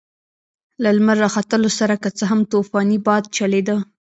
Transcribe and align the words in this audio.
له 0.83 0.89
لمر 0.97 1.17
راختلو 1.25 1.69
سره 1.79 1.95
که 2.03 2.09
څه 2.17 2.23
هم 2.31 2.39
طوفاني 2.51 2.97
باد 3.07 3.23
چلېده. 3.35 3.75